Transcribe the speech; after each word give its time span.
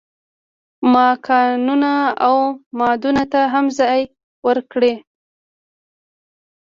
ما 0.91 1.07
کانونو 1.27 1.95
او 2.27 2.35
معادنو 2.77 3.23
ته 3.31 3.41
هم 3.53 3.65
ځای 3.77 4.01
ورکړ. 4.47 4.81